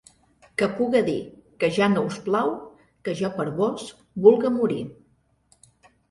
[0.61, 1.17] Que puga dir
[1.63, 2.49] que ja no us plau
[3.09, 3.83] que jo per vós
[4.25, 4.79] vulga morir.